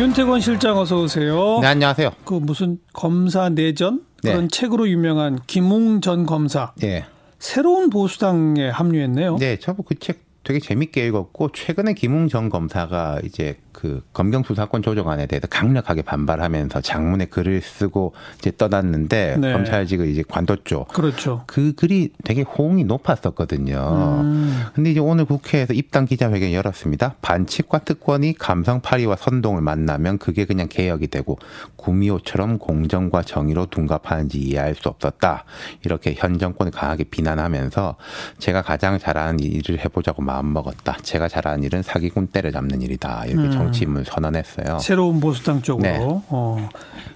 윤태권 0.00 0.40
실장 0.40 0.78
어서 0.78 1.02
오세요. 1.02 1.58
네, 1.60 1.66
안녕하세요. 1.66 2.12
그 2.24 2.32
무슨 2.32 2.78
검사 2.94 3.50
내전 3.50 4.02
그런 4.22 4.42
네. 4.42 4.48
책으로 4.48 4.88
유명한 4.88 5.40
김웅 5.46 6.00
전 6.00 6.24
검사 6.24 6.72
예. 6.82 7.04
새로운 7.38 7.90
보수당에 7.90 8.70
합류했네요. 8.70 9.36
네, 9.36 9.58
저도 9.58 9.82
그 9.82 9.94
책 9.96 10.29
되게 10.50 10.58
재밌게 10.58 11.06
읽었고 11.06 11.52
최근에 11.52 11.92
김웅 11.92 12.26
전 12.26 12.48
검사가 12.48 13.20
이제 13.22 13.56
그 13.70 14.02
검경 14.12 14.42
수사권 14.42 14.82
조정안에 14.82 15.26
대해서 15.26 15.46
강력하게 15.46 16.02
반발하면서 16.02 16.80
장문에 16.80 17.26
글을 17.26 17.62
쓰고 17.62 18.14
이제 18.38 18.50
떠났는데 18.56 19.36
네. 19.38 19.52
검찰직을 19.52 20.08
이제 20.08 20.24
관뒀죠. 20.26 20.86
그렇죠. 20.86 21.44
그 21.46 21.72
글이 21.74 22.10
되게 22.24 22.42
호응이 22.42 22.82
높았었거든요. 22.84 24.20
음. 24.22 24.64
근데 24.74 24.90
이제 24.90 24.98
오늘 24.98 25.24
국회에서 25.24 25.72
입당 25.72 26.04
기자회견 26.04 26.52
열었습니다. 26.52 27.14
반칙과 27.22 27.80
특권이 27.80 28.34
감성 28.36 28.80
파리와 28.80 29.14
선동을 29.16 29.62
만나면 29.62 30.18
그게 30.18 30.46
그냥 30.46 30.66
개혁이 30.68 31.06
되고 31.06 31.38
구미호처럼 31.76 32.58
공정과 32.58 33.22
정의로 33.22 33.66
둔갑하는지 33.66 34.38
이해할 34.38 34.74
수 34.74 34.88
없었다. 34.88 35.44
이렇게 35.84 36.14
현 36.16 36.38
정권을 36.38 36.72
강하게 36.72 37.04
비난하면서 37.04 37.96
제가 38.38 38.62
가장 38.62 38.98
잘하는 38.98 39.38
일을 39.40 39.78
해보자고 39.78 40.22
마음 40.22 40.39
먹었다. 40.46 40.96
제가 41.02 41.28
잘하는 41.28 41.62
일은 41.64 41.82
사기꾼 41.82 42.28
때려잡는 42.28 42.82
일이다. 42.82 43.24
이렇게 43.26 43.48
음. 43.48 43.50
정치인을 43.50 44.04
선언했어요. 44.04 44.78
새로운 44.80 45.20
보수당 45.20 45.62
쪽으로. 45.62 45.88
네. 45.88 45.98
어. 46.00 46.68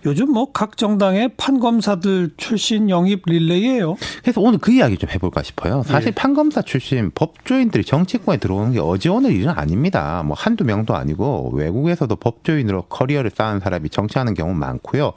요즘 0.06 0.32
뭐 0.32 0.44
각 0.54 0.76
정당의 0.76 1.30
판검사들 1.36 2.30
출신 2.36 2.88
영입 2.88 3.22
릴레이예요. 3.26 3.96
그래서 4.22 4.40
오늘 4.40 4.58
그 4.58 4.72
이야기 4.72 4.96
좀 4.96 5.10
해볼까 5.10 5.42
싶어요. 5.42 5.82
사실 5.84 6.08
예. 6.08 6.10
판검사 6.12 6.62
출신 6.62 7.10
법조인들이 7.14 7.84
정치권에 7.84 8.38
들어오는 8.38 8.72
게 8.72 8.78
어제 8.80 9.08
오늘 9.08 9.32
일은 9.32 9.50
아닙니다. 9.50 10.22
뭐 10.24 10.36
한두 10.38 10.64
명도 10.64 10.94
아니고 10.94 11.50
외국에서도 11.54 12.14
법조인으로 12.16 12.82
커리어를 12.82 13.30
쌓은 13.34 13.60
사람이 13.60 13.88
정치하는 13.90 14.34
경우 14.34 14.54
많고요. 14.54 15.12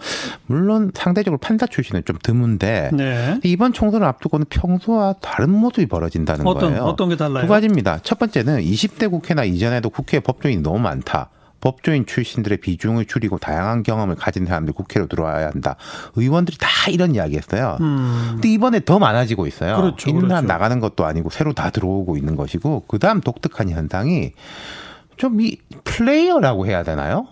물론 0.47 0.91
상대적으로 0.95 1.37
판사 1.37 1.67
출신은 1.67 2.03
좀 2.05 2.17
드문데 2.23 2.89
네. 2.93 3.39
이번 3.43 3.73
총선을 3.73 4.07
앞두고는 4.07 4.47
평소와 4.49 5.15
다른 5.21 5.51
모습이 5.51 5.85
벌어진다는 5.85 6.47
어떤 6.47 6.71
거예요. 6.71 6.83
어떤 6.83 7.09
게 7.09 7.15
달라요? 7.15 7.43
두 7.43 7.47
가지입니다. 7.47 7.86
첫 8.03 8.19
번째는 8.19 8.61
20대 8.61 9.09
국회나 9.09 9.43
이전에도 9.43 9.89
국회에 9.89 10.19
법조인이 10.19 10.61
너무 10.61 10.79
많다. 10.79 11.29
법조인 11.59 12.05
출신들의 12.05 12.59
비중을 12.59 13.05
줄이고 13.05 13.39
다양한 13.39 13.81
경험을 13.83 14.15
가진 14.15 14.45
사람들 14.45 14.73
국회로 14.73 15.07
들어와야 15.07 15.47
한다. 15.47 15.75
의원들이 16.15 16.57
다 16.59 16.67
이런 16.91 17.15
이야기 17.15 17.35
했어요. 17.35 17.77
음. 17.81 18.29
근데 18.33 18.49
이번에 18.49 18.79
더 18.85 18.99
많아지고 18.99 19.47
있어요. 19.47 19.75
그렇죠, 19.77 20.09
있는 20.09 20.29
사람 20.29 20.45
그렇죠. 20.45 20.53
나가는 20.53 20.79
것도 20.79 21.05
아니고 21.05 21.29
새로 21.31 21.53
다 21.53 21.71
들어오고 21.71 22.15
있는 22.17 22.35
것이고 22.35 22.81
그다음 22.87 23.21
독특한 23.21 23.69
현상이 23.69 24.33
좀 25.17 25.39
이 25.39 25.57
플레이어라고 25.83 26.67
해야 26.67 26.83
되나요? 26.83 27.27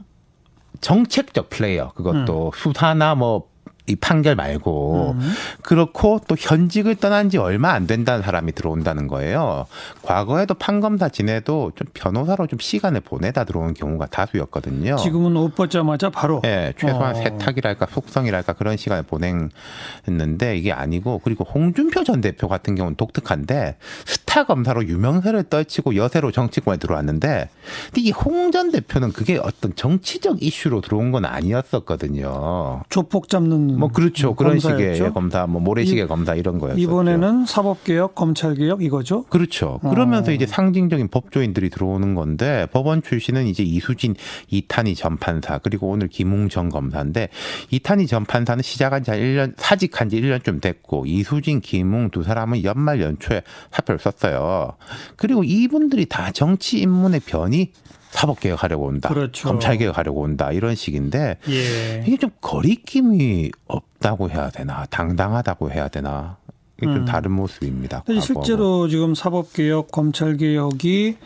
정책적 0.82 1.50
플레이어 1.50 1.92
그것도 1.94 2.52
수사나 2.56 3.16
뭐 3.16 3.48
이 3.88 3.96
판결 3.96 4.36
말고 4.36 5.16
음. 5.18 5.34
그렇고 5.62 6.20
또 6.28 6.36
현직을 6.38 6.96
떠난 6.96 7.30
지 7.30 7.38
얼마 7.38 7.72
안 7.72 7.86
된다는 7.86 8.24
사람이 8.24 8.54
들어온다는 8.54 9.08
거예요. 9.08 9.68
과거에도 10.02 10.56
판검사 10.56 11.08
지내도 11.10 11.72
좀 11.76 11.88
변호사로 11.94 12.48
좀 12.48 12.58
시간을 12.60 13.02
보내다 13.02 13.44
들어온 13.44 13.74
경우가 13.74 14.08
다수였거든요. 14.08 14.96
지금은 14.96 15.38
옷 15.38 15.54
벗자마자 15.54 16.10
바로. 16.10 16.42
예, 16.46 16.74
최소한 16.80 17.16
어. 17.16 17.20
세탁이랄까 17.20 17.88
속성이랄까 17.92 18.54
그런 18.54 18.76
시간을 18.76 19.04
보냈는데 19.04 20.58
이게 20.58 20.72
아니고 20.72 21.22
그리고 21.24 21.44
홍준표 21.44 22.04
전 22.04 22.22
대표 22.22 22.48
같은 22.48 22.76
경우는 22.76 22.96
독특한데 22.96 23.78
스타 24.06 24.46
검사로 24.46 24.86
유명세를 24.86 25.44
떨치고 25.44 25.96
여세로 25.96 26.32
정치권에 26.32 26.78
들어왔는데 26.78 27.50
근데 27.86 28.02
이홍 28.02 28.52
전 28.52 28.72
대표는 28.72 29.12
그게 29.12 29.38
어떤 29.38 29.76
정치적 29.76 30.42
이슈로 30.42 30.82
들어온 30.82 31.12
건 31.12 31.26
아니었었거든요. 31.26 32.84
조폭 32.90 33.30
잡는 33.30 33.75
뭐 33.78 33.90
그렇죠 33.90 34.36
그런 34.36 34.54
검사였죠? 34.54 34.94
식의 34.96 35.14
검사 35.14 35.46
뭐 35.48 35.62
모래시계 35.62 36.04
이- 36.04 36.08
검사 36.08 36.34
이런 36.36 36.60
거였었죠. 36.60 36.82
이번에는 36.82 37.46
사법개혁, 37.46 38.16
검찰개혁 38.16 38.84
이거죠? 38.84 39.24
그렇죠. 39.24 39.80
어. 39.84 39.90
그러면서 39.90 40.32
이제 40.32 40.46
상징적인 40.46 41.08
법조인들이 41.10 41.70
들어오는 41.70 42.16
건데 42.16 42.68
법원 42.72 43.02
출신은 43.02 43.48
이제 43.48 43.64
이수진 43.64 44.16
이탄희 44.50 44.96
전 44.96 45.18
판사 45.18 45.58
그리고 45.60 45.90
오늘 45.90 46.08
김웅 46.08 46.50
전 46.50 46.70
검사인데 46.70 47.30
이탄희 47.72 48.08
전 48.08 48.26
판사는 48.26 48.62
시작한 48.62 49.04
지 49.04 49.12
한 49.12 49.20
1년 49.20 49.54
사직한 49.58 50.10
지 50.10 50.20
1년쯤 50.22 50.62
됐고 50.62 51.06
이수진 51.06 51.62
김웅 51.62 52.10
두 52.10 52.24
사람은 52.24 52.64
연말 52.64 53.02
연초에 53.02 53.42
사표를 53.72 54.00
썼어요. 54.00 54.74
그리고 55.16 55.44
이분들이 55.44 56.06
다 56.08 56.32
정치 56.32 56.80
인문의 56.80 57.20
변이 57.26 57.72
사법개혁하려고 58.16 58.86
온다. 58.86 59.10
그렇죠. 59.10 59.50
검찰개혁하려고 59.50 60.22
온다. 60.22 60.52
이런 60.52 60.74
식인데 60.74 61.38
예. 61.50 62.04
이게 62.08 62.18
좀 62.18 62.30
거리낌이 62.42 63.52
없다고 63.68 64.30
해야 64.30 64.50
되나 64.50 64.86
당당하다고 64.90 65.72
해야 65.72 65.90
되나 65.90 66.38
이게 66.78 66.88
좀 66.88 66.96
음. 66.98 67.06
다른 67.06 67.32
모습입니다. 67.32 68.04
실제로 68.22 68.88
지금 68.88 69.16
사법개혁, 69.16 69.92
검찰개혁이 69.92 71.18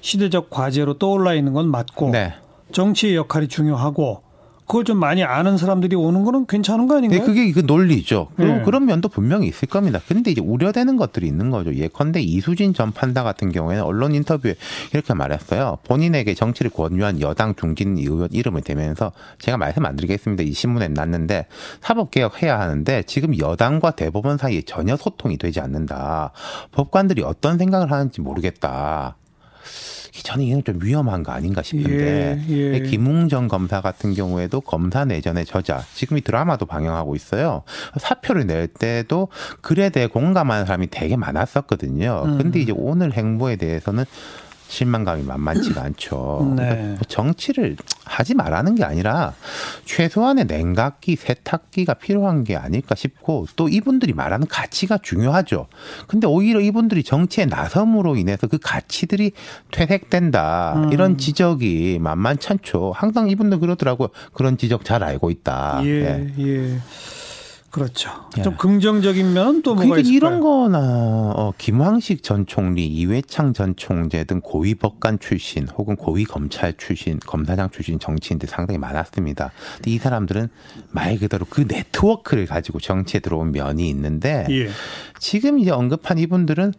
시대적 0.00 0.50
과제로 0.50 0.98
떠올라 0.98 1.34
있는 1.34 1.52
건 1.52 1.70
맞고 1.70 2.10
네. 2.10 2.34
정치의 2.72 3.16
역할이 3.16 3.48
중요하고 3.48 4.22
그걸 4.68 4.84
좀 4.84 4.98
많이 4.98 5.24
아는 5.24 5.56
사람들이 5.56 5.96
오는 5.96 6.24
거는 6.24 6.46
괜찮은 6.46 6.86
거 6.86 6.94
네, 6.94 6.98
아닌가요? 6.98 7.24
그게 7.24 7.50
그 7.52 7.60
논리죠. 7.60 8.28
그 8.36 8.42
네. 8.42 8.62
그런 8.62 8.84
면도 8.84 9.08
분명히 9.08 9.48
있을 9.48 9.66
겁니다. 9.66 9.98
근데 10.06 10.30
이제 10.30 10.42
우려되는 10.42 10.96
것들이 10.96 11.26
있는 11.26 11.50
거죠. 11.50 11.74
예컨대 11.74 12.20
이수진 12.20 12.74
전 12.74 12.92
판사 12.92 13.22
같은 13.22 13.50
경우에는 13.50 13.82
언론 13.82 14.14
인터뷰에 14.14 14.54
이렇게 14.92 15.14
말했어요. 15.14 15.78
본인에게 15.84 16.34
정치를 16.34 16.70
권유한 16.70 17.22
여당 17.22 17.54
중진 17.54 17.96
의원 17.96 18.28
이름을 18.30 18.60
대면서 18.60 19.12
제가 19.38 19.56
말씀 19.56 19.86
안 19.86 19.96
드리겠습니다. 19.96 20.42
이 20.42 20.52
신문에 20.52 20.88
났는데 20.88 21.46
사법개혁 21.80 22.42
해야 22.42 22.60
하는데 22.60 23.02
지금 23.04 23.38
여당과 23.38 23.92
대법원 23.92 24.36
사이에 24.36 24.62
전혀 24.66 24.96
소통이 24.96 25.38
되지 25.38 25.60
않는다. 25.60 26.32
법관들이 26.72 27.22
어떤 27.22 27.56
생각을 27.56 27.90
하는지 27.90 28.20
모르겠다. 28.20 29.16
저는 30.22 30.44
이건 30.44 30.64
좀 30.64 30.78
위험한 30.82 31.22
거 31.22 31.32
아닌가 31.32 31.62
싶은데 31.62 32.42
예, 32.48 32.74
예. 32.74 32.80
김웅 32.80 33.28
전 33.28 33.48
검사 33.48 33.80
같은 33.80 34.14
경우에도 34.14 34.60
검사 34.60 35.04
내전의 35.04 35.46
저자 35.46 35.84
지금 35.94 36.18
이 36.18 36.20
드라마도 36.20 36.66
방영하고 36.66 37.14
있어요 37.14 37.62
사표를 37.98 38.46
낼 38.46 38.66
때도 38.66 39.28
글에 39.60 39.90
대해 39.90 40.06
공감하는 40.06 40.66
사람이 40.66 40.88
되게 40.90 41.16
많았었거든요 41.16 42.22
음. 42.26 42.38
근데 42.38 42.60
이제 42.60 42.72
오늘 42.74 43.12
행보에 43.12 43.56
대해서는 43.56 44.04
실망감이 44.68 45.24
만만치가 45.24 45.82
않죠. 45.82 46.52
네. 46.56 46.68
그러니까 46.68 46.86
뭐 46.86 46.98
정치를 47.08 47.76
하지 48.04 48.34
말라는 48.34 48.74
게 48.74 48.84
아니라 48.84 49.34
최소한의 49.84 50.46
냉각기, 50.46 51.16
세탁기가 51.16 51.94
필요한 51.94 52.44
게 52.44 52.56
아닐까 52.56 52.94
싶고 52.94 53.46
또 53.56 53.68
이분들이 53.68 54.12
말하는 54.12 54.46
가치가 54.46 54.98
중요하죠. 54.98 55.66
근데 56.06 56.26
오히려 56.26 56.60
이분들이 56.60 57.02
정치에 57.02 57.46
나섬으로 57.46 58.16
인해서 58.16 58.46
그 58.46 58.58
가치들이 58.58 59.32
퇴색된다. 59.70 60.74
음. 60.76 60.92
이런 60.92 61.18
지적이 61.18 61.98
만만찮죠. 62.00 62.92
항상 62.94 63.28
이분들 63.28 63.60
그러더라고요. 63.60 64.08
그런 64.32 64.56
지적 64.56 64.84
잘 64.84 65.02
알고 65.02 65.30
있다. 65.30 65.80
예, 65.84 66.32
예. 66.38 66.44
예. 66.46 66.78
그렇죠. 67.78 68.10
예. 68.38 68.42
좀 68.42 68.56
긍정적인 68.56 69.32
면은 69.32 69.62
또 69.62 69.74
뭐가 69.74 69.98
있을까요? 69.98 70.16
이런 70.16 70.40
거나 70.40 70.78
어, 71.34 71.52
김황식 71.56 72.22
전 72.22 72.46
총리, 72.46 72.86
이회창 72.86 73.52
전 73.52 73.76
총재 73.76 74.24
등 74.24 74.40
고위 74.40 74.74
법관 74.74 75.18
출신 75.18 75.68
혹은 75.68 75.96
고위 75.96 76.24
검찰 76.24 76.76
출신, 76.76 77.18
검사장 77.20 77.70
출신 77.70 77.98
정치인들 77.98 78.48
상당히 78.48 78.78
많았습니다. 78.78 79.52
근데 79.76 79.90
이 79.90 79.98
사람들은 79.98 80.48
말 80.90 81.18
그대로 81.18 81.46
그 81.48 81.64
네트워크를 81.68 82.46
가지고 82.46 82.80
정치에 82.80 83.20
들어온 83.20 83.52
면이 83.52 83.88
있는데 83.88 84.46
예. 84.50 84.68
지금 85.18 85.58
이제 85.58 85.70
언급한 85.70 86.18
이분들은 86.18 86.72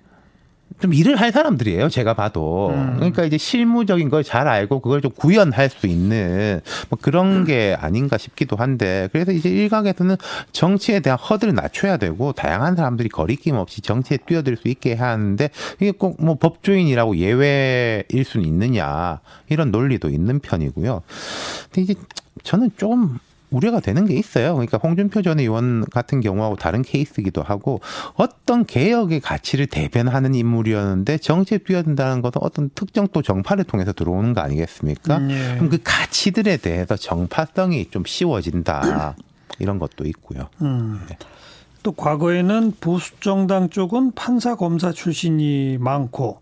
좀 0.79 0.93
일을 0.93 1.15
할 1.19 1.31
사람들이에요. 1.31 1.89
제가 1.89 2.13
봐도. 2.13 2.69
음. 2.69 2.93
그러니까 2.95 3.25
이제 3.25 3.37
실무적인 3.37 4.09
걸 4.09 4.23
잘 4.23 4.47
알고 4.47 4.79
그걸 4.81 5.01
좀 5.01 5.11
구현할 5.11 5.69
수 5.69 5.87
있는 5.87 6.61
뭐 6.89 6.99
그런 7.01 7.43
게 7.45 7.75
아닌가 7.79 8.17
싶기도 8.17 8.55
한데 8.55 9.09
그래서 9.11 9.31
이제 9.31 9.49
일각에서는 9.49 10.15
정치에 10.51 10.99
대한 10.99 11.17
허들을 11.17 11.53
낮춰야 11.55 11.97
되고 11.97 12.31
다양한 12.33 12.75
사람들이 12.75 13.09
거리낌 13.09 13.55
없이 13.55 13.81
정치에 13.81 14.17
뛰어들 14.25 14.55
수 14.57 14.67
있게 14.67 14.93
하는데 14.93 15.49
이게 15.79 15.91
꼭 15.91 16.17
뭐 16.19 16.35
법조인이라고 16.35 17.17
예외일 17.17 18.23
수는 18.25 18.45
있느냐 18.45 19.19
이런 19.49 19.71
논리도 19.71 20.09
있는 20.09 20.39
편이고요. 20.39 21.01
근데 21.71 21.81
이제 21.81 21.95
저는 22.43 22.71
좀 22.77 23.19
우려가 23.51 23.79
되는 23.79 24.05
게 24.05 24.15
있어요. 24.15 24.53
그러니까 24.53 24.77
홍준표 24.77 25.21
전 25.21 25.39
의원 25.39 25.85
같은 25.89 26.21
경우하고 26.21 26.55
다른 26.55 26.81
케이스이기도 26.81 27.41
하고 27.41 27.81
어떤 28.15 28.65
개혁의 28.65 29.19
가치를 29.21 29.67
대변하는 29.67 30.35
인물이었는데 30.35 31.17
정치에 31.17 31.59
뛰어든다는 31.59 32.21
것은 32.21 32.41
어떤 32.41 32.69
특정 32.75 33.07
또 33.11 33.21
정파를 33.21 33.63
통해서 33.63 33.91
들어오는 33.91 34.33
거 34.33 34.41
아니겠습니까? 34.41 35.17
음, 35.17 35.31
예. 35.31 35.55
그럼 35.55 35.69
그 35.69 35.79
가치들에 35.83 36.57
대해서 36.57 36.95
정파성이 36.95 37.89
좀 37.89 38.03
씌워진다. 38.05 39.15
이런 39.59 39.77
것도 39.77 40.05
있고요. 40.05 40.47
음. 40.61 41.01
네. 41.09 41.17
또 41.83 41.91
과거에는 41.93 42.73
보수 42.79 43.19
정당 43.19 43.69
쪽은 43.69 44.11
판사 44.11 44.55
검사 44.55 44.91
출신이 44.91 45.77
많고 45.79 46.41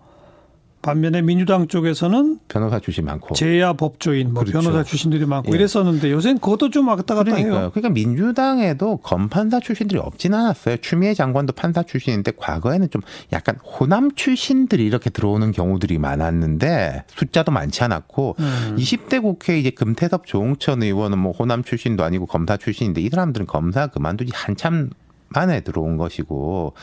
반면에 0.87 1.21
민주당 1.21 1.67
쪽에서는 1.67 2.39
변호사 2.47 2.79
출신 2.79 3.03
많고 3.03 3.35
제야 3.35 3.73
법조인, 3.73 4.33
뭐 4.33 4.43
그렇죠. 4.43 4.59
변호사 4.59 4.83
출신들이 4.83 5.25
많고 5.25 5.51
예. 5.51 5.57
이랬었는데 5.57 6.09
요새는 6.11 6.39
그것도 6.39 6.69
좀 6.69 6.87
왔다 6.87 7.13
갔다 7.13 7.23
그러니까요. 7.25 7.59
해요. 7.59 7.71
그러니까 7.73 7.89
민주당에도 7.89 8.95
검판사 8.97 9.59
출신들이 9.59 9.99
없진 9.99 10.33
않았어요. 10.33 10.77
추미애 10.77 11.13
장관도 11.13 11.51
판사 11.53 11.83
출신인데 11.83 12.31
과거에는 12.37 12.89
좀 12.89 13.01
약간 13.33 13.57
호남 13.57 14.15
출신들이 14.15 14.85
이렇게 14.85 15.09
들어오는 15.09 15.51
경우들이 15.51 15.97
많았는데 15.97 17.03
숫자도 17.07 17.51
많지 17.51 17.83
않았고 17.83 18.37
음. 18.39 18.75
20대 18.79 19.21
국회 19.21 19.59
이제 19.59 19.71
금태섭 19.71 20.25
조홍천 20.25 20.83
의원은 20.83 21.17
뭐 21.19 21.33
호남 21.33 21.65
출신도 21.65 22.05
아니고 22.05 22.27
검사 22.27 22.55
출신인데 22.55 23.01
이 23.01 23.09
사람들은 23.09 23.45
검사 23.45 23.87
그만두지 23.87 24.31
한참 24.33 24.91
만에 25.29 25.61
들어온 25.61 25.97
것이고 25.97 26.73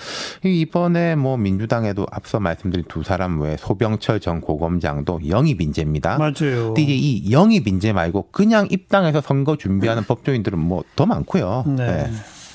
이번에 0.44 1.17
뭐 1.17 1.37
민주당에도 1.37 2.06
앞서 2.11 2.41
말씀드린 2.41 2.85
두 2.88 3.02
사람 3.02 3.41
외에 3.41 3.56
소병철 3.56 4.20
전 4.20 4.41
고검장도 4.41 5.29
영입 5.29 5.61
인재입니다. 5.61 6.19
맞아요. 6.19 6.75
근데 6.75 6.82
이제 6.82 6.94
이 6.94 7.32
영입 7.32 7.67
인재 7.69 7.93
말고 7.93 8.29
그냥 8.31 8.69
입당해서 8.70 9.20
선거 9.20 9.56
준비하는 9.56 10.05
법조인들은 10.05 10.58
뭐 10.58 10.85
더 10.96 11.06
많고요. 11.06 11.64
네. 11.67 11.87
네. 11.87 12.11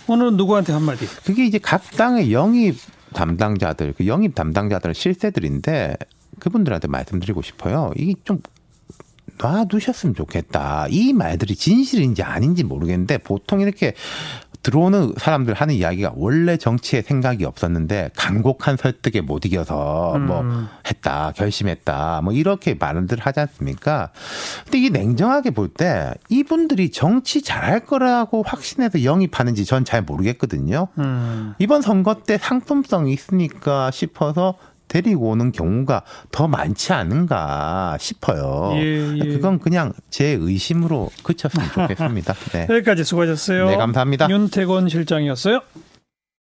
오늘은 0.07 0.37
누구한테 0.37 0.71
한마디? 0.73 1.05
그게 1.25 1.45
이제 1.45 1.57
각 1.59 1.83
당의 1.91 2.31
영입 2.31 2.77
담당자들, 3.13 3.93
그 3.97 4.07
영입 4.07 4.35
담당자들은 4.35 4.93
실세들인데 4.93 5.97
그분들한테 6.39 6.87
말씀드리고 6.87 7.41
싶어요. 7.41 7.91
이게 7.97 8.13
좀 8.23 8.41
놔두셨으면 9.37 10.15
좋겠다. 10.15 10.87
이 10.89 11.13
말들이 11.13 11.55
진실인지 11.55 12.23
아닌지 12.23 12.63
모르겠는데 12.63 13.19
보통 13.19 13.61
이렇게 13.61 13.93
들어오는 14.61 15.13
사람들 15.17 15.53
하는 15.53 15.73
이야기가 15.73 16.13
원래 16.15 16.57
정치에 16.57 17.01
생각이 17.01 17.45
없었는데 17.45 18.09
간곡한 18.15 18.75
설득에 18.77 19.21
못 19.21 19.45
이겨서 19.45 20.17
뭐 20.19 20.41
음. 20.41 20.67
했다, 20.85 21.31
결심했다, 21.35 22.21
뭐 22.23 22.33
이렇게 22.33 22.73
말들 22.73 23.19
하지 23.19 23.39
않습니까? 23.39 24.09
근데 24.65 24.79
이게 24.79 24.89
냉정하게 24.89 25.51
볼 25.51 25.69
때 25.69 26.13
이분들이 26.29 26.89
정치 26.91 27.41
잘할 27.41 27.85
거라고 27.85 28.43
확신해서 28.43 29.03
영입하는지 29.03 29.65
전 29.65 29.85
잘 29.85 30.01
모르겠거든요. 30.01 30.87
음. 30.97 31.53
이번 31.57 31.81
선거 31.81 32.15
때 32.15 32.37
상품성이 32.37 33.13
있으니까 33.13 33.91
싶어서 33.91 34.55
데리고 34.89 35.29
오는 35.29 35.53
경우가 35.53 36.03
더 36.31 36.49
많지 36.49 36.91
않은가 36.91 37.97
싶어요. 37.99 38.73
예, 38.75 39.15
예. 39.15 39.19
그건 39.19 39.59
그냥 39.59 39.93
제 40.09 40.37
의심으로 40.39 41.09
그쳤으면 41.23 41.69
좋겠습니다. 41.71 42.33
네. 42.51 42.67
여기까지 42.69 43.05
수고하셨어요. 43.05 43.69
네, 43.69 43.77
감사합니다. 43.77 44.27
윤태곤 44.29 44.89
실장이었어요. 44.89 45.61